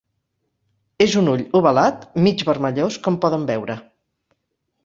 És 1.05 1.17
un 1.21 1.29
ull 1.33 1.43
ovalat, 1.59 2.09
mig 2.29 2.43
vermellós, 2.49 3.01
com 3.09 3.23
poden 3.27 3.49
veure. 3.55 3.77